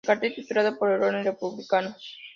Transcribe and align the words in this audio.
El 0.03 0.07
cartel 0.09 0.33
titulado 0.33 0.79
"¡Por 0.79 0.89
el 0.93 1.03
orden 1.03 1.23
republicano! 1.23 1.95